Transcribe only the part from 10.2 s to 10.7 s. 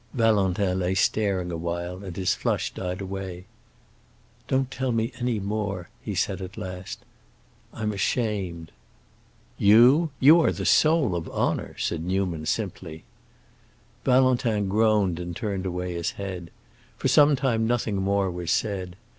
are the